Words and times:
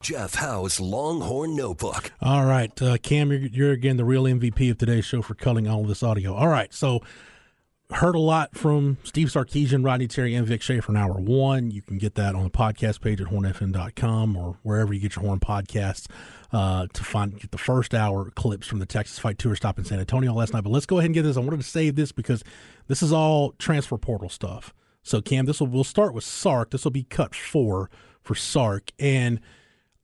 Jeff 0.00 0.34
Howe's 0.34 0.78
Longhorn 0.78 1.56
Notebook. 1.56 2.12
All 2.22 2.44
right, 2.44 2.70
uh, 2.80 2.98
Cam, 2.98 3.32
you're, 3.32 3.40
you're 3.40 3.72
again 3.72 3.96
the 3.96 4.04
real 4.04 4.24
MVP 4.24 4.70
of 4.70 4.78
today's 4.78 5.04
show 5.04 5.22
for 5.22 5.34
cutting 5.34 5.66
all 5.66 5.84
this 5.84 6.04
audio. 6.04 6.34
All 6.34 6.46
right, 6.46 6.72
so 6.72 7.00
heard 7.90 8.14
a 8.14 8.20
lot 8.20 8.56
from 8.56 8.98
Steve 9.02 9.28
Sarkisian, 9.28 9.84
Rodney 9.84 10.06
Terry, 10.06 10.36
and 10.36 10.46
Vic 10.46 10.62
Schaefer 10.62 10.92
in 10.92 10.96
hour 10.96 11.14
one. 11.14 11.72
You 11.72 11.82
can 11.82 11.98
get 11.98 12.14
that 12.14 12.36
on 12.36 12.44
the 12.44 12.50
podcast 12.50 13.00
page 13.00 13.20
at 13.20 13.26
hornfm.com 13.26 14.36
or 14.36 14.56
wherever 14.62 14.94
you 14.94 15.00
get 15.00 15.16
your 15.16 15.24
Horn 15.24 15.40
podcasts 15.40 16.06
uh, 16.52 16.86
to 16.92 17.02
find 17.02 17.38
get 17.38 17.50
the 17.50 17.58
first 17.58 17.92
hour 17.92 18.30
clips 18.30 18.68
from 18.68 18.78
the 18.78 18.86
Texas 18.86 19.18
Fight 19.18 19.36
Tour 19.38 19.56
stop 19.56 19.80
in 19.80 19.84
San 19.84 19.98
Antonio 19.98 20.32
last 20.32 20.52
night. 20.52 20.62
But 20.62 20.70
let's 20.70 20.86
go 20.86 20.98
ahead 20.98 21.06
and 21.06 21.14
get 21.14 21.22
this. 21.22 21.36
I 21.36 21.40
wanted 21.40 21.60
to 21.60 21.68
save 21.68 21.96
this 21.96 22.12
because 22.12 22.44
this 22.86 23.02
is 23.02 23.12
all 23.12 23.52
transfer 23.58 23.98
portal 23.98 24.28
stuff. 24.28 24.72
So 25.02 25.20
Cam, 25.20 25.46
this 25.46 25.58
will 25.58 25.66
we'll 25.66 25.82
start 25.82 26.14
with 26.14 26.24
Sark. 26.24 26.70
This 26.70 26.84
will 26.84 26.92
be 26.92 27.02
cut 27.02 27.34
four 27.34 27.90
for 28.22 28.36
Sark 28.36 28.92
and– 29.00 29.40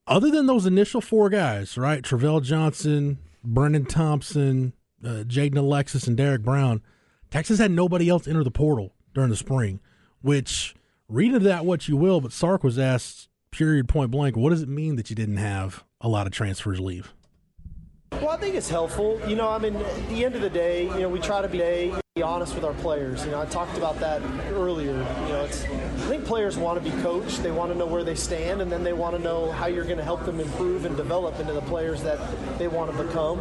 other 0.07 0.31
than 0.31 0.47
those 0.47 0.67
initial 0.67 1.01
four 1.01 1.29
guys, 1.29 1.79
right? 1.79 2.03
Travell 2.03 2.41
Johnson, 2.41 3.19
Brendan 3.43 3.87
Thompson, 3.87 4.73
uh, 5.05 5.25
Jaden 5.27 5.57
Alexis, 5.57 6.07
and 6.07 6.17
Derek 6.17 6.43
Brown, 6.43 6.83
Texas 7.31 7.59
had 7.59 7.71
nobody 7.71 8.09
else 8.09 8.29
enter 8.29 8.45
the 8.45 8.51
portal 8.51 8.95
during 9.13 9.31
the 9.31 9.37
spring, 9.37 9.81
which 10.23 10.75
read 11.09 11.29
into 11.29 11.41
that 11.41 11.65
what 11.65 11.89
you 11.89 11.97
will, 11.97 12.21
but 12.21 12.33
Sark 12.33 12.63
was 12.63 12.79
asked 12.79 13.29
period 13.51 13.89
point 13.89 14.11
blank, 14.11 14.37
what 14.37 14.51
does 14.51 14.63
it 14.63 14.69
mean 14.69 14.97
that 14.97 15.11
you 15.11 15.17
didn't 15.17 15.37
have 15.37 15.85
a 16.01 16.09
lot 16.09 16.27
of 16.27 16.33
transfers 16.33 16.81
leave? 16.81 17.13
Well, 18.25 18.33
I 18.33 18.39
think 18.39 18.55
it's 18.55 18.71
helpful. 18.71 19.21
You 19.29 19.37
know, 19.37 19.51
I 19.51 19.59
mean, 19.59 19.77
at 19.77 20.09
the 20.09 20.25
end 20.25 20.35
of 20.35 20.41
the 20.41 20.49
day, 20.49 20.85
you 20.85 21.01
know, 21.01 21.11
we 21.11 21.21
try 21.21 21.43
to 21.43 21.49
be 21.49 21.93
be 22.15 22.23
honest 22.23 22.55
with 22.55 22.65
our 22.65 22.73
players. 22.73 23.23
You 23.27 23.33
know, 23.33 23.41
I 23.43 23.45
talked 23.45 23.77
about 23.77 24.01
that 24.01 24.23
earlier. 24.53 24.93
You 24.93 25.29
know, 25.29 25.45
it's 25.45 25.65
I 25.65 26.07
think 26.09 26.25
players 26.25 26.57
want 26.57 26.83
to 26.83 26.91
be 26.91 26.97
coached. 27.03 27.43
They 27.43 27.51
want 27.51 27.71
to 27.73 27.77
know 27.77 27.85
where 27.85 28.03
they 28.03 28.15
stand, 28.15 28.63
and 28.63 28.73
then 28.73 28.83
they 28.83 28.95
want 28.95 29.15
to 29.15 29.21
know 29.21 29.51
how 29.53 29.67
you're 29.67 29.85
going 29.85 29.99
to 29.99 30.05
help 30.05 30.25
them 30.25 30.41
improve 30.41 30.87
and 30.87 30.97
develop 30.97 31.39
into 31.39 31.53
the 31.53 31.61
players 31.61 32.03
that 32.03 32.19
they 32.57 32.67
want 32.67 32.97
to 32.97 33.05
become. 33.05 33.41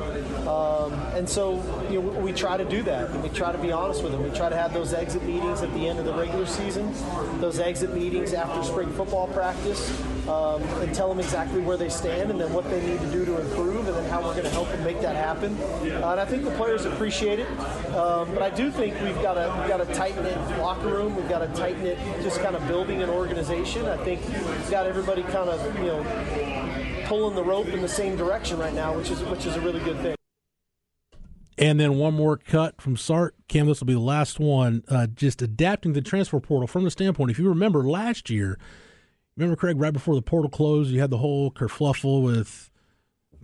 Um, 0.50 0.92
and 1.16 1.30
so, 1.30 1.64
you 1.90 2.02
know, 2.02 2.20
we 2.20 2.34
try 2.34 2.58
to 2.58 2.66
do 2.66 2.84
that, 2.84 3.10
and 3.10 3.24
we 3.24 3.30
try 3.30 3.54
to 3.54 3.58
be 3.58 3.72
honest 3.72 4.04
with 4.04 4.12
them. 4.12 4.22
We 4.22 4.36
try 4.36 4.50
to 4.50 4.58
have 4.58 4.74
those 4.74 4.94
exit 4.94 5.24
meetings 5.24 5.62
at 5.62 5.74
the 5.76 5.88
end 5.88 5.98
of 5.98 6.04
the 6.04 6.14
regular 6.14 6.46
season, 6.46 6.94
those 7.40 7.58
exit 7.58 7.94
meetings 7.94 8.34
after 8.34 8.62
spring 8.64 8.92
football 8.92 9.28
practice, 9.28 9.98
um, 10.28 10.62
and 10.82 10.94
tell 10.94 11.10
them 11.10 11.20
exactly 11.20 11.62
where 11.62 11.78
they 11.78 11.90
stand, 11.90 12.32
and 12.32 12.40
then 12.40 12.52
what 12.54 12.70
they 12.70 12.86
need 12.86 13.00
to 13.00 13.12
do 13.12 13.26
to 13.26 13.42
improve, 13.42 13.88
and 13.88 13.96
then 13.96 14.10
how 14.10 14.22
we're 14.22 14.34
going 14.34 14.44
to 14.44 14.50
help 14.50 14.70
them 14.70 14.84
make 14.84 15.02
that 15.02 15.16
happen. 15.16 15.58
Uh, 15.58 16.12
and 16.12 16.20
I 16.20 16.26
think 16.26 16.44
the 16.44 16.52
players 16.52 16.86
appreciate 16.86 17.40
it. 17.40 17.50
Um, 17.94 18.34
but 18.34 18.42
I 18.42 18.50
do 18.50 18.72
think 18.72 19.00
we've 19.02 19.22
got 19.22 19.38
a 19.38 19.54
we've 19.60 19.68
got 19.68 19.82
a 19.82 19.94
tight 19.94 20.16
knit 20.22 20.38
locker 20.60 20.88
room. 20.88 21.16
We've 21.16 21.30
got 21.30 21.42
a 21.42 21.48
tight 21.54 21.80
knit 21.82 21.98
just 22.22 22.42
kind 22.42 22.56
of 22.56 22.66
building 22.68 23.02
an 23.02 23.10
organization. 23.10 23.86
I 23.86 23.98
think 24.04 24.26
we've 24.28 24.72
got 24.72 24.86
everybody 24.86 25.24
kind 25.24 25.50
of 25.50 25.80
you 25.80 25.86
know 25.86 27.04
pulling 27.06 27.36
the 27.36 27.44
rope 27.44 27.68
in 27.68 27.82
the 27.82 27.88
same 27.88 28.16
direction 28.16 28.58
right 28.58 28.74
now, 28.74 28.96
which 28.96 29.10
is 29.10 29.22
which 29.24 29.46
is 29.46 29.56
a 29.56 29.62
really 29.62 29.82
good 29.82 29.98
thing. 30.00 30.16
And 31.58 31.80
then 31.80 31.98
one 31.98 32.16
more 32.16 32.38
cut 32.38 32.82
from 32.82 32.98
Sark. 32.98 33.36
Cam, 33.48 33.68
this 33.68 33.80
will 33.80 33.86
be 33.86 33.94
the 33.94 34.00
last 34.00 34.40
one. 34.40 34.84
Uh, 34.88 35.06
just 35.08 35.42
adapting 35.42 35.94
the 35.94 36.02
transfer 36.02 36.40
portal 36.40 36.68
from 36.68 36.84
the 36.84 36.90
standpoint. 36.90 37.30
If 37.30 37.38
you 37.38 37.48
remember 37.48 37.84
last 37.84 38.30
year, 38.30 38.58
remember 39.38 39.56
Craig, 39.56 39.80
right 39.80 39.94
before 39.94 40.16
the 40.16 40.22
portal 40.22 40.50
closed, 40.50 40.92
you 40.92 41.00
had 41.00 41.10
the 41.10 41.18
whole 41.18 41.52
kerfluffle 41.52 42.24
with 42.24 42.70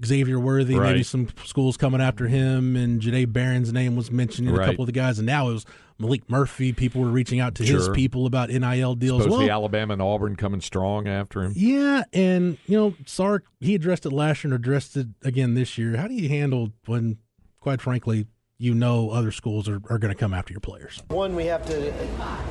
Xavier 0.06 0.40
Worthy, 0.40 0.76
right. 0.76 0.92
maybe 0.92 1.04
some 1.04 1.28
schools 1.44 1.78
coming 1.78 2.02
after 2.02 2.28
him, 2.28 2.76
and 2.76 3.02
Jahdae 3.02 3.32
Barron's 3.32 3.74
name 3.74 3.96
was 3.96 4.12
mentioned 4.12 4.48
in 4.48 4.56
right. 4.56 4.68
a 4.68 4.72
couple 4.72 4.84
of 4.84 4.88
the 4.88 4.94
guys, 4.94 5.20
and 5.20 5.26
now 5.26 5.50
it 5.50 5.54
was 5.54 5.66
Malik 5.98 6.30
Murphy. 6.30 6.72
People 6.72 7.02
were 7.02 7.10
reaching 7.10 7.40
out 7.40 7.56
to 7.56 7.66
sure. 7.66 7.78
his 7.78 7.90
people 7.90 8.26
about 8.26 8.50
NIL 8.50 8.96
deals. 8.96 9.24
Supposed 9.24 9.42
well, 9.42 9.50
Alabama 9.50 9.94
and 9.94 10.02
Auburn 10.02 10.36
coming 10.36 10.62
strong 10.62 11.08
after 11.08 11.44
him. 11.44 11.54
Yeah, 11.56 12.04
and 12.14 12.58
you 12.66 12.78
know 12.78 12.96
Sark 13.06 13.46
he 13.60 13.76
addressed 13.76 14.06
it 14.06 14.12
last 14.12 14.44
year 14.44 14.54
and 14.54 14.60
addressed 14.62 14.96
it 14.96 15.08
again 15.24 15.54
this 15.54 15.78
year. 15.78 15.98
How 15.98 16.08
do 16.08 16.14
you 16.14 16.30
handle 16.30 16.72
when, 16.86 17.18
quite 17.60 17.82
frankly, 17.82 18.26
you 18.62 18.74
know 18.74 19.10
other 19.10 19.32
schools 19.32 19.70
are, 19.70 19.82
are 19.90 19.98
going 19.98 20.14
to 20.14 20.20
come 20.20 20.34
after 20.34 20.52
your 20.52 20.60
players? 20.60 21.02
One, 21.08 21.34
we 21.34 21.46
have 21.46 21.66
to 21.68 21.94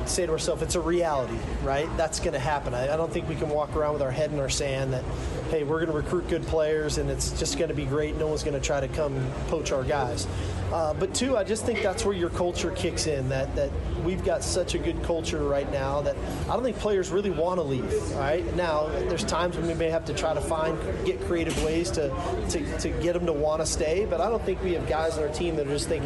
say 0.07 0.25
to 0.25 0.31
ourselves, 0.31 0.63
it's 0.63 0.73
a 0.73 0.81
reality, 0.81 1.37
right? 1.63 1.87
That's 1.97 2.19
going 2.19 2.33
to 2.33 2.39
happen. 2.39 2.73
I, 2.73 2.91
I, 2.91 2.97
don't 2.97 3.13
think 3.13 3.29
we 3.29 3.35
can 3.35 3.47
walk 3.47 3.75
around 3.75 3.93
with 3.93 4.01
our 4.01 4.09
head 4.09 4.31
in 4.31 4.39
our 4.39 4.49
sand 4.49 4.91
that, 4.93 5.03
hey, 5.51 5.63
we're 5.63 5.85
going 5.85 5.91
to 5.91 5.95
recruit 5.95 6.27
good 6.27 6.43
players 6.47 6.97
and 6.97 7.11
it's 7.11 7.37
just 7.39 7.59
going 7.59 7.69
to 7.69 7.75
be 7.75 7.85
great. 7.85 8.17
No 8.17 8.25
one's 8.25 8.41
going 8.41 8.59
to 8.59 8.65
try 8.65 8.79
to 8.79 8.87
come 8.87 9.23
poach 9.49 9.71
our 9.71 9.83
guys. 9.83 10.27
Uh, 10.71 10.93
but 10.93 11.13
two, 11.15 11.35
I 11.35 11.43
just 11.43 11.65
think 11.65 11.81
that's 11.81 12.05
where 12.05 12.15
your 12.15 12.29
culture 12.29 12.69
kicks 12.71 13.07
in. 13.07 13.29
That 13.29 13.55
that 13.55 13.71
we've 14.03 14.23
got 14.23 14.43
such 14.43 14.75
a 14.75 14.77
good 14.77 15.01
culture 15.03 15.43
right 15.43 15.69
now 15.71 16.01
that 16.01 16.15
I 16.43 16.53
don't 16.53 16.63
think 16.63 16.77
players 16.77 17.09
really 17.09 17.31
want 17.31 17.57
to 17.57 17.63
leave. 17.63 17.91
Right, 18.15 18.45
now 18.55 18.87
there's 18.87 19.23
times 19.23 19.57
when 19.57 19.67
we 19.67 19.73
may 19.73 19.89
have 19.89 20.05
to 20.05 20.13
try 20.13 20.33
to 20.33 20.41
find 20.41 20.77
get 21.05 21.19
creative 21.21 21.61
ways 21.63 21.89
to 21.91 22.09
to, 22.49 22.77
to 22.79 22.89
get 23.01 23.13
them 23.13 23.25
to 23.25 23.33
want 23.33 23.61
to 23.61 23.65
stay. 23.65 24.05
But 24.05 24.21
I 24.21 24.29
don't 24.29 24.43
think 24.43 24.61
we 24.61 24.73
have 24.73 24.87
guys 24.87 25.17
on 25.17 25.23
our 25.23 25.33
team 25.33 25.55
that 25.55 25.65
are 25.65 25.71
just 25.71 25.87
thinking, 25.87 25.98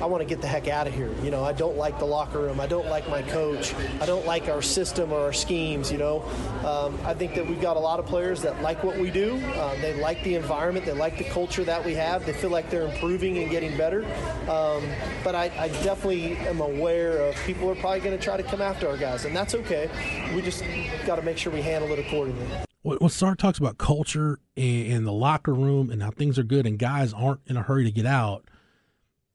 I 0.00 0.06
want 0.06 0.22
to 0.22 0.28
get 0.28 0.40
the 0.40 0.46
heck 0.46 0.68
out 0.68 0.86
of 0.86 0.94
here. 0.94 1.10
You 1.22 1.30
know, 1.30 1.44
I 1.44 1.52
don't 1.52 1.76
like 1.76 1.98
the 1.98 2.04
locker 2.04 2.40
room. 2.40 2.60
I 2.60 2.66
don't 2.66 2.86
like 2.86 3.08
my 3.08 3.22
coach. 3.22 3.74
I 4.00 4.06
don't 4.06 4.26
like 4.26 4.48
our 4.48 4.62
system 4.62 5.12
or 5.12 5.20
our 5.20 5.32
schemes. 5.32 5.90
You 5.90 5.98
know, 5.98 6.22
um, 6.64 6.98
I 7.04 7.14
think 7.14 7.34
that 7.34 7.46
we've 7.46 7.60
got 7.60 7.76
a 7.76 7.80
lot 7.80 7.98
of 7.98 8.06
players 8.06 8.42
that 8.42 8.60
like 8.62 8.82
what 8.82 8.98
we 8.98 9.10
do. 9.10 9.36
Uh, 9.54 9.80
they 9.80 10.00
like 10.00 10.22
the 10.22 10.34
environment. 10.34 10.86
They 10.86 10.92
like 10.92 11.18
the 11.18 11.24
culture 11.24 11.64
that 11.64 11.84
we 11.84 11.94
have. 11.94 12.26
They 12.26 12.32
feel 12.32 12.50
like 12.50 12.70
they're 12.70 12.86
improving 12.86 13.38
and 13.38 13.50
getting 13.50 13.76
better. 13.76 14.04
Um, 14.48 14.84
but 15.24 15.34
I, 15.34 15.50
I, 15.58 15.68
definitely 15.82 16.36
am 16.36 16.60
aware 16.60 17.18
of 17.18 17.36
people 17.44 17.70
are 17.70 17.74
probably 17.74 18.00
going 18.00 18.16
to 18.16 18.22
try 18.22 18.36
to 18.36 18.42
come 18.42 18.60
after 18.60 18.88
our 18.88 18.96
guys, 18.96 19.24
and 19.24 19.34
that's 19.36 19.54
okay. 19.54 19.90
We 20.34 20.42
just 20.42 20.64
got 21.04 21.16
to 21.16 21.22
make 21.22 21.38
sure 21.38 21.52
we 21.52 21.62
handle 21.62 21.90
it 21.92 21.98
accordingly. 21.98 22.46
When 22.82 23.08
Sark 23.08 23.38
talks 23.38 23.58
about 23.58 23.78
culture 23.78 24.38
and, 24.56 25.04
the 25.04 25.12
locker 25.12 25.52
room 25.52 25.90
and 25.90 26.00
how 26.00 26.12
things 26.12 26.38
are 26.38 26.44
good 26.44 26.66
and 26.66 26.78
guys 26.78 27.12
aren't 27.12 27.40
in 27.46 27.56
a 27.56 27.62
hurry 27.62 27.82
to 27.82 27.90
get 27.90 28.06
out, 28.06 28.44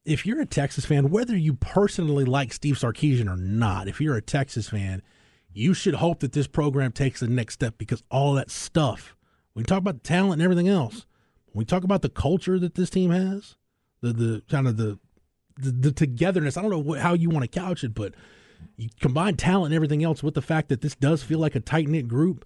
if 0.05 0.25
you're 0.25 0.41
a 0.41 0.45
Texas 0.45 0.85
fan, 0.85 1.09
whether 1.09 1.35
you 1.35 1.53
personally 1.53 2.25
like 2.25 2.53
Steve 2.53 2.75
Sarkisian 2.75 3.31
or 3.31 3.37
not, 3.37 3.87
if 3.87 4.01
you're 4.01 4.15
a 4.15 4.21
Texas 4.21 4.69
fan, 4.69 5.01
you 5.53 5.73
should 5.73 5.95
hope 5.95 6.21
that 6.21 6.31
this 6.31 6.47
program 6.47 6.91
takes 6.91 7.19
the 7.19 7.27
next 7.27 7.55
step 7.55 7.77
because 7.77 8.03
all 8.09 8.33
that 8.33 8.49
stuff, 8.49 9.15
we 9.53 9.63
talk 9.63 9.79
about 9.79 10.03
talent 10.03 10.33
and 10.33 10.41
everything 10.41 10.67
else, 10.67 11.05
we 11.53 11.65
talk 11.65 11.83
about 11.83 12.01
the 12.01 12.09
culture 12.09 12.57
that 12.57 12.75
this 12.75 12.89
team 12.89 13.11
has, 13.11 13.55
the 14.01 14.13
the 14.13 14.43
kind 14.49 14.67
of 14.67 14.77
the 14.77 14.97
the, 15.57 15.71
the 15.71 15.91
togetherness. 15.91 16.57
I 16.57 16.61
don't 16.61 16.71
know 16.71 16.93
how 16.93 17.13
you 17.13 17.29
want 17.29 17.43
to 17.43 17.59
couch 17.59 17.83
it, 17.83 17.93
but 17.93 18.13
you 18.77 18.89
combine 18.99 19.35
talent 19.35 19.67
and 19.67 19.75
everything 19.75 20.03
else 20.03 20.23
with 20.23 20.33
the 20.33 20.41
fact 20.41 20.69
that 20.69 20.81
this 20.81 20.95
does 20.95 21.21
feel 21.21 21.39
like 21.39 21.55
a 21.55 21.59
tight 21.59 21.87
knit 21.87 22.07
group. 22.07 22.45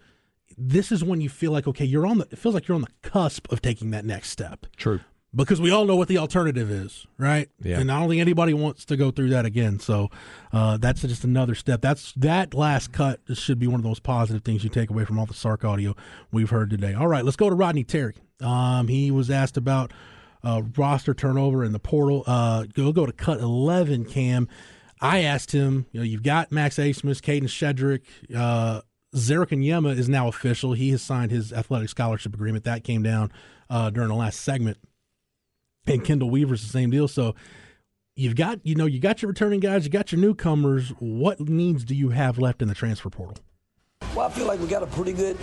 This 0.57 0.91
is 0.91 1.03
when 1.03 1.21
you 1.21 1.29
feel 1.29 1.51
like 1.51 1.67
okay, 1.67 1.85
you're 1.85 2.07
on 2.07 2.17
the. 2.17 2.27
It 2.31 2.39
feels 2.39 2.55
like 2.55 2.67
you're 2.67 2.75
on 2.75 2.81
the 2.81 3.09
cusp 3.09 3.51
of 3.51 3.61
taking 3.61 3.91
that 3.91 4.05
next 4.05 4.29
step. 4.29 4.65
True. 4.75 4.99
Because 5.35 5.59
we 5.59 5.69
all 5.69 5.83
know 5.83 5.97
what 5.97 6.07
the 6.07 6.17
alternative 6.17 6.71
is, 6.71 7.05
right? 7.17 7.49
Yeah. 7.61 7.79
And 7.79 7.91
I 7.91 7.99
don't 7.99 8.07
think 8.07 8.21
anybody 8.21 8.53
wants 8.53 8.85
to 8.85 8.95
go 8.95 9.11
through 9.11 9.29
that 9.31 9.45
again. 9.45 9.79
So 9.79 10.09
uh, 10.53 10.77
that's 10.77 11.01
just 11.01 11.25
another 11.25 11.55
step. 11.55 11.81
That's 11.81 12.13
that 12.13 12.53
last 12.53 12.93
cut 12.93 13.19
should 13.33 13.59
be 13.59 13.67
one 13.67 13.81
of 13.81 13.83
those 13.83 13.99
positive 13.99 14.43
things 14.43 14.63
you 14.63 14.69
take 14.69 14.89
away 14.89 15.03
from 15.03 15.19
all 15.19 15.25
the 15.25 15.33
Sark 15.33 15.65
audio 15.65 15.93
we've 16.31 16.51
heard 16.51 16.69
today. 16.69 16.93
All 16.93 17.07
right, 17.07 17.25
let's 17.25 17.35
go 17.35 17.49
to 17.49 17.55
Rodney 17.55 17.83
Terry. 17.83 18.15
Um, 18.39 18.87
he 18.87 19.11
was 19.11 19.29
asked 19.29 19.57
about 19.57 19.91
uh, 20.41 20.61
roster 20.77 21.13
turnover 21.13 21.65
in 21.65 21.73
the 21.73 21.79
portal. 21.79 22.23
Uh, 22.25 22.63
go 22.73 22.93
go 22.93 23.05
to 23.05 23.11
cut 23.11 23.41
eleven. 23.41 24.05
Cam, 24.05 24.47
I 25.01 25.23
asked 25.23 25.51
him. 25.51 25.85
You 25.91 25.99
know, 25.99 26.05
you've 26.05 26.23
got 26.23 26.51
Max 26.51 26.77
Abmas, 26.77 27.19
Kadin 27.21 27.49
Shedrick, 27.49 28.03
uh, 28.33 28.81
Ze'Rik 29.13 29.49
Onyema 29.49 29.97
is 29.97 30.07
now 30.07 30.27
official. 30.27 30.73
He 30.73 30.91
has 30.91 31.01
signed 31.01 31.31
his 31.31 31.51
athletic 31.51 31.89
scholarship 31.89 32.33
agreement. 32.33 32.63
That 32.63 32.85
came 32.85 33.03
down 33.03 33.33
uh, 33.69 33.89
during 33.89 34.09
the 34.09 34.15
last 34.15 34.39
segment. 34.39 34.77
And 35.87 36.03
Kendall 36.03 36.29
Weaver's 36.29 36.63
the 36.63 36.69
same 36.69 36.89
deal. 36.89 37.07
So 37.07 37.35
you've 38.15 38.35
got 38.35 38.59
you 38.65 38.75
know 38.75 38.85
you 38.85 38.99
got 38.99 39.21
your 39.21 39.29
returning 39.29 39.59
guys, 39.59 39.85
you 39.85 39.91
got 39.91 40.11
your 40.11 40.21
newcomers. 40.21 40.89
What 40.99 41.39
needs 41.39 41.83
do 41.83 41.95
you 41.95 42.09
have 42.09 42.37
left 42.37 42.61
in 42.61 42.67
the 42.67 42.75
transfer 42.75 43.09
portal? 43.09 43.37
Well, 44.15 44.25
I 44.25 44.29
feel 44.29 44.47
like 44.47 44.61
we 44.61 44.67
got 44.67 44.81
a 44.81 44.87
pretty 44.87 45.11
good, 45.11 45.37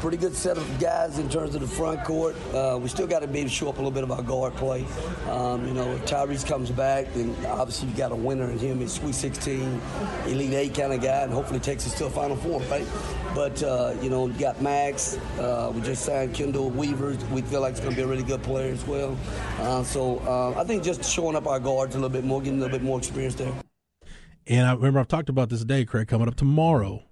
pretty 0.00 0.16
good 0.16 0.34
set 0.34 0.58
of 0.58 0.80
guys 0.80 1.20
in 1.20 1.28
terms 1.28 1.54
of 1.54 1.60
the 1.60 1.66
front 1.68 2.02
court. 2.02 2.34
Uh, 2.52 2.76
we 2.82 2.88
still 2.88 3.06
got 3.06 3.20
to 3.20 3.28
be 3.28 3.38
able 3.38 3.48
to 3.48 3.54
show 3.54 3.68
up 3.68 3.76
a 3.76 3.78
little 3.78 3.92
bit 3.92 4.02
of 4.02 4.10
our 4.10 4.20
guard 4.20 4.52
play. 4.56 4.84
Um, 5.30 5.64
you 5.64 5.72
know, 5.72 5.88
if 5.92 6.04
Tyrese 6.06 6.44
comes 6.44 6.72
back, 6.72 7.06
then 7.14 7.36
obviously 7.46 7.88
you 7.88 7.94
got 7.94 8.10
a 8.10 8.16
winner 8.16 8.50
in 8.50 8.58
him. 8.58 8.80
He's 8.80 8.94
Sweet 8.94 9.14
16, 9.14 9.80
Elite 10.26 10.52
Eight 10.54 10.74
kind 10.74 10.92
of 10.92 11.00
guy, 11.00 11.22
and 11.22 11.32
hopefully 11.32 11.60
takes 11.60 11.86
us 11.86 11.96
to 11.98 12.06
a 12.06 12.10
Final 12.10 12.34
Four, 12.34 12.60
right? 12.62 12.84
But 13.32 13.62
uh, 13.62 13.94
you 14.02 14.10
know, 14.10 14.26
you 14.26 14.34
got 14.40 14.60
Max. 14.60 15.18
Uh, 15.38 15.70
we 15.72 15.80
just 15.82 16.04
signed 16.04 16.34
Chendall 16.34 16.74
Weaver. 16.74 17.16
We 17.30 17.42
feel 17.42 17.60
like 17.60 17.72
it's 17.72 17.80
going 17.80 17.92
to 17.92 17.96
be 17.96 18.02
a 18.02 18.08
really 18.08 18.24
good 18.24 18.42
player 18.42 18.72
as 18.72 18.84
well. 18.88 19.16
Uh, 19.60 19.84
so 19.84 20.18
uh, 20.26 20.60
I 20.60 20.64
think 20.64 20.82
just 20.82 21.04
showing 21.04 21.36
up 21.36 21.46
our 21.46 21.60
guards 21.60 21.94
a 21.94 21.98
little 21.98 22.10
bit 22.10 22.24
more, 22.24 22.40
getting 22.40 22.58
a 22.58 22.62
little 22.62 22.76
bit 22.76 22.84
more 22.84 22.98
experience 22.98 23.36
there. 23.36 23.52
And 24.48 24.66
I 24.66 24.72
remember 24.72 24.98
I've 24.98 25.06
talked 25.06 25.28
about 25.28 25.48
this 25.48 25.60
today, 25.60 25.84
Craig, 25.84 26.08
coming 26.08 26.26
up 26.26 26.34
tomorrow 26.34 27.05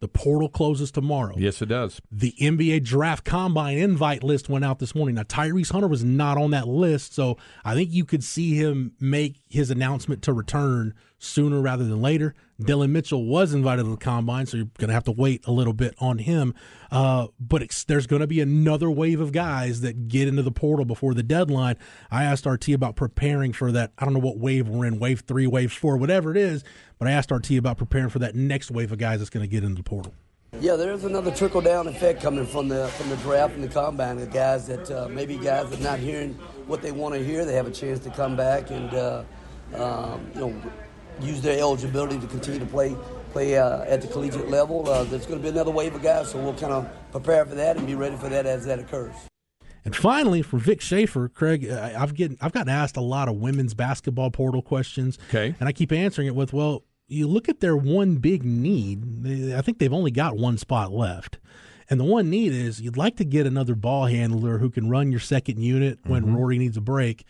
the 0.00 0.08
portal 0.08 0.48
closes 0.48 0.90
tomorrow. 0.90 1.34
Yes, 1.38 1.62
it 1.62 1.66
does. 1.66 2.00
The 2.10 2.34
NBA 2.40 2.84
draft 2.84 3.24
combine 3.24 3.78
invite 3.78 4.22
list 4.22 4.48
went 4.48 4.64
out 4.64 4.78
this 4.78 4.94
morning. 4.94 5.14
Now, 5.14 5.22
Tyrese 5.22 5.72
Hunter 5.72 5.88
was 5.88 6.04
not 6.04 6.36
on 6.36 6.50
that 6.50 6.68
list, 6.68 7.14
so 7.14 7.38
I 7.64 7.74
think 7.74 7.92
you 7.92 8.04
could 8.04 8.22
see 8.22 8.54
him 8.54 8.92
make 9.00 9.40
his 9.48 9.70
announcement 9.70 10.22
to 10.22 10.32
return 10.32 10.94
sooner 11.18 11.60
rather 11.60 11.84
than 11.84 12.02
later. 12.02 12.34
Dillon 12.60 12.92
Mitchell 12.92 13.24
was 13.24 13.52
invited 13.52 13.82
to 13.82 13.90
the 13.90 13.96
combine, 13.96 14.46
so 14.46 14.56
you're 14.56 14.66
going 14.78 14.88
to 14.88 14.94
have 14.94 15.04
to 15.04 15.12
wait 15.12 15.44
a 15.46 15.50
little 15.50 15.72
bit 15.72 15.94
on 15.98 16.18
him. 16.18 16.54
Uh, 16.90 17.26
but 17.40 17.62
there's 17.88 18.06
going 18.06 18.20
to 18.20 18.26
be 18.26 18.40
another 18.40 18.90
wave 18.90 19.20
of 19.20 19.32
guys 19.32 19.80
that 19.80 20.06
get 20.06 20.28
into 20.28 20.42
the 20.42 20.52
portal 20.52 20.84
before 20.84 21.14
the 21.14 21.22
deadline. 21.22 21.76
I 22.10 22.24
asked 22.24 22.46
RT 22.46 22.68
about 22.70 22.94
preparing 22.94 23.52
for 23.52 23.72
that. 23.72 23.92
I 23.98 24.04
don't 24.04 24.14
know 24.14 24.20
what 24.20 24.38
wave 24.38 24.68
we're 24.68 24.86
in, 24.86 25.00
wave 25.00 25.24
three, 25.26 25.46
wave 25.46 25.72
four, 25.72 25.96
whatever 25.96 26.30
it 26.30 26.36
is. 26.36 26.62
But 26.98 27.08
I 27.08 27.12
asked 27.12 27.32
RT 27.32 27.52
about 27.52 27.76
preparing 27.76 28.08
for 28.08 28.20
that 28.20 28.36
next 28.36 28.70
wave 28.70 28.92
of 28.92 28.98
guys 28.98 29.18
that's 29.18 29.30
going 29.30 29.42
to 29.44 29.50
get 29.50 29.64
into 29.64 29.76
the 29.76 29.82
portal. 29.82 30.14
Yeah, 30.60 30.76
there's 30.76 31.02
another 31.02 31.32
trickle 31.32 31.60
down 31.60 31.88
effect 31.88 32.22
coming 32.22 32.46
from 32.46 32.68
the 32.68 32.86
from 32.88 33.08
the 33.08 33.16
draft 33.16 33.54
and 33.54 33.64
the 33.64 33.68
combine. 33.68 34.16
The 34.16 34.26
guys 34.26 34.68
that 34.68 34.88
uh, 34.88 35.08
maybe 35.08 35.36
guys 35.36 35.68
that 35.70 35.80
are 35.80 35.82
not 35.82 35.98
hearing 35.98 36.34
what 36.68 36.80
they 36.80 36.92
want 36.92 37.14
to 37.16 37.24
hear, 37.24 37.44
they 37.44 37.54
have 37.54 37.66
a 37.66 37.72
chance 37.72 37.98
to 38.00 38.10
come 38.10 38.36
back 38.36 38.70
and 38.70 38.94
uh, 38.94 39.24
um, 39.74 40.30
you 40.34 40.40
know 40.40 40.62
use 41.20 41.40
their 41.40 41.58
eligibility 41.58 42.18
to 42.18 42.26
continue 42.26 42.60
to 42.60 42.66
play 42.66 42.96
play 43.32 43.58
uh, 43.58 43.82
at 43.82 44.00
the 44.00 44.06
collegiate 44.06 44.48
level. 44.48 44.88
Uh, 44.88 45.04
there's 45.04 45.26
going 45.26 45.38
to 45.38 45.42
be 45.42 45.48
another 45.48 45.72
wave 45.72 45.94
of 45.94 46.02
guys, 46.02 46.30
so 46.30 46.38
we'll 46.38 46.54
kind 46.54 46.72
of 46.72 46.88
prepare 47.10 47.44
for 47.44 47.56
that 47.56 47.76
and 47.76 47.86
be 47.86 47.94
ready 47.94 48.16
for 48.16 48.28
that 48.28 48.46
as 48.46 48.64
that 48.64 48.78
occurs. 48.78 49.14
And 49.84 49.94
finally, 49.94 50.40
for 50.40 50.56
Vic 50.58 50.80
Schaefer, 50.80 51.28
Craig, 51.28 51.68
I've 51.68 52.14
getting 52.14 52.38
I've 52.40 52.52
gotten 52.52 52.70
asked 52.70 52.96
a 52.96 53.02
lot 53.02 53.28
of 53.28 53.36
women's 53.36 53.74
basketball 53.74 54.30
portal 54.30 54.62
questions. 54.62 55.18
Okay, 55.28 55.54
and 55.60 55.68
I 55.68 55.72
keep 55.72 55.92
answering 55.92 56.26
it 56.26 56.34
with, 56.34 56.52
well, 56.52 56.84
you 57.06 57.26
look 57.26 57.48
at 57.48 57.60
their 57.60 57.76
one 57.76 58.16
big 58.16 58.44
need. 58.44 59.52
I 59.52 59.60
think 59.60 59.78
they've 59.78 59.92
only 59.92 60.10
got 60.10 60.36
one 60.36 60.56
spot 60.56 60.92
left. 60.92 61.38
And 61.90 62.00
the 62.00 62.04
one 62.04 62.30
need 62.30 62.52
is 62.52 62.80
you'd 62.80 62.96
like 62.96 63.16
to 63.16 63.24
get 63.24 63.46
another 63.46 63.74
ball 63.74 64.06
handler 64.06 64.56
who 64.56 64.70
can 64.70 64.88
run 64.88 65.10
your 65.10 65.20
second 65.20 65.60
unit 65.60 65.98
when 66.04 66.22
mm-hmm. 66.22 66.36
Rori 66.36 66.56
needs 66.56 66.78
a 66.78 66.80
break 66.80 67.26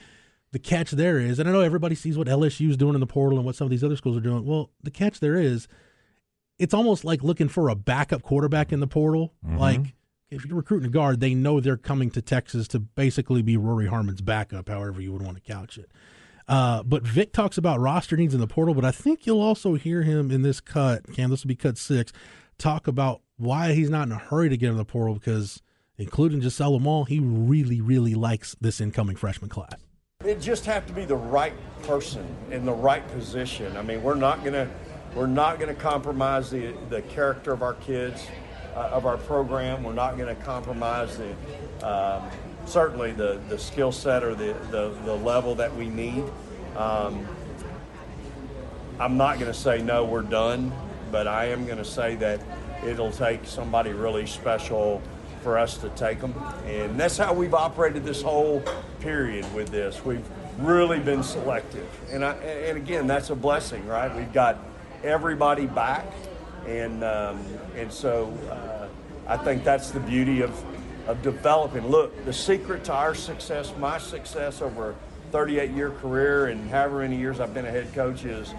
the 0.55 0.61
catch 0.61 0.93
there 0.93 1.19
is, 1.19 1.41
and 1.41 1.49
I 1.49 1.53
know 1.53 1.63
everybody 1.63 1.97
sees 1.97 2.17
what 2.17 2.29
LSU 2.29 2.71
is 2.71 2.77
doing 2.77 2.95
in 2.95 3.01
the 3.01 3.09
portal 3.09 3.39
and 3.39 3.45
what 3.45 3.57
some 3.57 3.65
of 3.65 3.73
these 3.73 3.83
other 3.83 3.97
schools 3.97 4.17
are 4.17 4.21
doing. 4.21 4.47
Well, 4.47 4.71
the 4.85 4.91
catch 4.93 5.19
there 5.19 5.35
is, 5.35 5.67
it's 6.61 6.73
almost 6.73 7.05
like 7.05 7.25
looking 7.25 7.49
for 7.49 7.69
a 7.69 7.75
backup 7.75 8.23
quarterback 8.23 8.73
in 8.73 8.79
the 8.79 8.87
portal. 8.87 9.35
Mm-hmm. 9.45 9.59
Like 9.59 9.81
if 10.31 10.47
you're 10.47 10.57
recruiting 10.57 10.87
a 10.87 10.93
guard, 10.93 11.19
they 11.19 11.35
know 11.35 11.59
they're 11.59 11.77
coming 11.77 12.09
to 12.13 12.23
Texas 12.23 12.69
to 12.69 12.79
basically 12.79 13.43
be 13.43 13.57
Rori 13.57 13.89
Harmon's 13.89 14.21
backup, 14.21 14.69
however 14.69 15.01
you 15.01 15.13
would 15.13 15.23
want 15.23 15.37
to 15.37 15.43
couch 15.43 15.77
it. 15.77 15.91
Uh, 16.47 16.85
but 16.85 17.03
Vic 17.03 17.33
talks 17.33 17.59
about 17.59 17.81
roster 17.81 18.17
needs 18.17 18.33
in 18.33 18.39
the 18.39 18.47
portal, 18.47 18.75
but 18.75 18.85
I 18.85 18.93
think 18.93 19.27
you'll 19.27 19.41
also 19.41 19.75
hear 19.75 20.03
him 20.03 20.31
in 20.31 20.43
this 20.43 20.61
cut, 20.61 21.13
Cam, 21.13 21.31
this 21.31 21.43
will 21.43 21.49
be 21.49 21.57
cut 21.57 21.79
six, 21.79 22.13
talk 22.59 22.87
about 22.87 23.23
why 23.39 23.73
he's 23.73 23.91
not 23.91 24.07
in 24.07 24.13
a 24.13 24.19
hurry 24.19 24.51
to 24.51 24.57
get 24.57 24.71
in 24.71 24.77
the 24.77 24.85
portal 24.85 25.15
because, 25.15 25.61
including 25.99 26.41
Giselle 26.43 26.75
Lamont, 26.75 27.09
he 27.09 27.19
really, 27.19 27.81
really 27.81 28.15
likes 28.15 28.55
this 28.61 28.81
incoming 28.81 29.17
freshman 29.17 29.51
class. 29.51 29.75
It 30.25 30.41
just 30.41 30.65
have 30.65 30.87
to 30.87 30.93
be 30.93 31.05
the 31.05 31.17
right 31.17 31.53
person 31.83 32.27
in 32.51 32.65
the 32.65 32.73
right 32.73 33.07
position. 33.13 33.77
I 33.77 33.83
mean, 33.83 34.03
we're 34.03 34.15
not 34.15 34.43
gonna 34.43 34.71
we're 35.15 35.27
not 35.27 35.61
gonna 35.61 35.75
compromise 35.75 36.51
the 36.51 36.73
the 36.89 37.03
character 37.03 37.53
of 37.53 37.63
our 37.63 37.75
kids, 37.75 38.27
uh, 38.75 38.89
of 38.93 39.05
our 39.05 39.19
program. 39.19 39.85
We're 39.85 39.93
not 39.93 40.17
gonna 40.17 40.35
compromise 40.35 41.19
the 41.19 41.87
um, 41.87 42.23
certainly 42.65 43.13
the 43.13 43.39
the 43.51 43.59
skill 43.59 43.93
set 43.93 44.25
or 44.25 44.35
the, 44.35 44.55
the 44.71 44.97
the 45.05 45.15
level 45.15 45.55
that 45.57 45.75
we 45.77 45.89
need. 45.89 46.25
Um, 46.75 47.27
I'm 48.99 49.19
not 49.19 49.39
to 49.53 49.61
say 49.61 49.83
no, 49.83 50.05
we're 50.05 50.23
done, 50.23 50.73
but 51.13 51.27
I 51.27 51.47
am 51.47 51.67
to 51.79 51.85
say 51.85 52.15
that 52.17 52.41
it'll 52.87 53.13
take 53.13 53.45
somebody 53.45 53.93
really 53.93 54.27
special 54.27 55.03
for 55.43 55.59
us 55.59 55.77
to 55.79 55.91
take 55.91 56.21
them. 56.21 56.35
And 56.65 56.99
that's 56.99 57.19
how 57.19 57.35
we've 57.35 57.55
operated 57.55 58.05
this 58.05 58.23
whole 58.23 58.63
period 59.05 59.45
with 59.55 59.69
this. 59.69 60.03
We've 60.03 60.27
really 60.59 60.99
been 60.99 61.23
selective. 61.23 61.87
And, 62.11 62.25
I, 62.25 62.33
and 62.33 62.79
again, 62.79 63.07
that's 63.07 63.29
a 63.29 63.37
blessing, 63.37 63.87
right? 63.87 64.13
We've 64.17 64.33
got 64.33 64.59
everybody 65.05 65.67
back. 65.67 66.07
And, 66.67 67.05
um, 67.05 67.45
and 67.77 67.93
so 67.93 68.33
uh, 68.51 68.89
I 69.29 69.37
think 69.37 69.63
that's 69.63 69.91
the 69.91 70.01
beauty 70.01 70.41
of, 70.41 70.51
of 71.07 71.21
developing. 71.21 71.87
Look, 71.87 72.25
the 72.25 72.33
secret 72.33 72.85
to 72.85 72.95
our 72.95 73.15
success, 73.15 73.75
my 73.79 73.99
success 73.99 74.63
over 74.63 74.93
a 74.93 74.95
38 75.33 75.73
year 75.73 75.91
career 75.91 76.47
and 76.47 76.71
however 76.71 77.01
many 77.01 77.17
years 77.17 77.41
I've 77.41 77.53
been 77.53 77.67
a 77.67 77.71
head 77.71 77.93
coach 77.93 78.25
is 78.25 78.55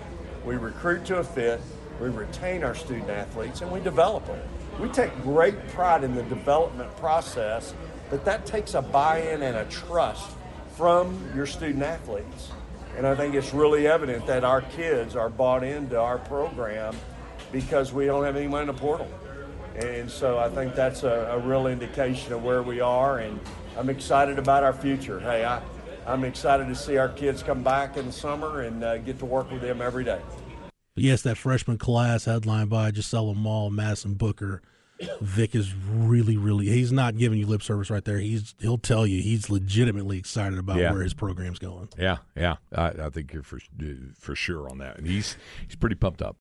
we 0.45 0.57
recruit 0.57 1.05
to 1.05 1.17
a 1.17 1.23
fit, 1.23 1.59
we 1.99 2.09
retain 2.09 2.63
our 2.63 2.75
student 2.75 3.09
athletes, 3.09 3.61
and 3.61 3.71
we 3.71 3.79
develop 3.79 4.27
them. 4.27 4.39
We 4.79 4.89
take 4.89 5.11
great 5.23 5.67
pride 5.69 6.03
in 6.03 6.13
the 6.13 6.23
development 6.23 6.95
process, 6.97 7.73
but 8.09 8.25
that 8.25 8.45
takes 8.45 8.73
a 8.73 8.81
buy 8.81 9.19
in 9.19 9.41
and 9.41 9.57
a 9.57 9.65
trust 9.65 10.29
from 10.75 11.31
your 11.35 11.45
student 11.45 11.83
athletes. 11.83 12.51
And 12.97 13.05
I 13.05 13.15
think 13.15 13.35
it's 13.35 13.53
really 13.53 13.87
evident 13.87 14.25
that 14.27 14.43
our 14.43 14.61
kids 14.61 15.15
are 15.15 15.29
bought 15.29 15.63
into 15.63 15.99
our 15.99 16.17
program 16.17 16.95
because 17.51 17.91
we 17.91 18.05
don't 18.05 18.23
have 18.23 18.35
anyone 18.35 18.61
in 18.61 18.67
the 18.67 18.73
portal. 18.73 19.07
And 19.75 20.09
so 20.09 20.37
I 20.37 20.49
think 20.49 20.75
that's 20.75 21.03
a, 21.03 21.31
a 21.31 21.39
real 21.39 21.67
indication 21.67 22.31
of 22.31 22.43
where 22.43 22.63
we 22.63 22.79
are, 22.79 23.19
and 23.19 23.39
I'm 23.77 23.89
excited 23.89 24.39
about 24.39 24.63
our 24.63 24.71
future. 24.71 25.19
Hey, 25.19 25.43
I, 25.43 25.61
I'm 26.07 26.23
excited 26.23 26.67
to 26.67 26.75
see 26.75 26.97
our 26.97 27.09
kids 27.09 27.43
come 27.43 27.63
back 27.63 27.97
in 27.97 28.05
the 28.05 28.11
summer 28.11 28.61
and 28.61 28.83
uh, 28.83 28.97
get 28.99 29.19
to 29.19 29.25
work 29.25 29.51
with 29.51 29.61
them 29.61 29.81
every 29.81 30.05
day. 30.05 30.21
Yes, 30.95 31.23
that 31.23 31.37
freshman 31.37 31.77
class 31.77 32.23
headlined 32.23 32.69
by 32.69 32.91
Gisella 32.91 33.35
Maul, 33.35 33.69
Madison 33.69 34.13
Booker. 34.13 34.61
Vic 35.21 35.55
is 35.55 35.73
really, 35.75 36.37
really. 36.37 36.67
He's 36.67 36.91
not 36.91 37.17
giving 37.17 37.37
you 37.37 37.45
lip 37.45 37.61
service 37.61 37.89
right 37.89 38.03
there. 38.03 38.17
He's 38.17 38.55
he'll 38.59 38.77
tell 38.77 39.05
you 39.05 39.21
he's 39.21 39.49
legitimately 39.49 40.17
excited 40.17 40.57
about 40.57 40.77
yeah. 40.77 40.91
where 40.91 41.01
his 41.01 41.13
program's 41.13 41.59
going. 41.59 41.89
Yeah, 41.97 42.17
yeah. 42.35 42.55
I, 42.73 42.87
I 42.87 43.09
think 43.09 43.33
you're 43.33 43.43
for 43.43 43.59
for 44.17 44.35
sure 44.35 44.69
on 44.69 44.77
that, 44.77 44.97
and 44.97 45.05
he's 45.05 45.35
he's 45.67 45.75
pretty 45.75 45.95
pumped 45.95 46.21
up. 46.21 46.33